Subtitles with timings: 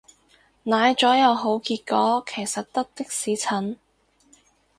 [0.63, 3.77] 奶咗有好結果其實得的士陳